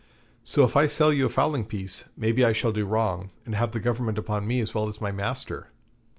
[0.43, 3.71] So if I sell you a fowling piece, maybe I shall do wrong, and have
[3.71, 5.69] the Government upon me as well as my master.'